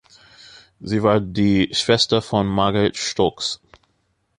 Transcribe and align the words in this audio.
Sie 0.79 1.03
war 1.03 1.19
die 1.19 1.69
Schwester 1.75 2.23
von 2.23 2.47
Margaret 2.47 2.97
Stocks. 2.97 3.61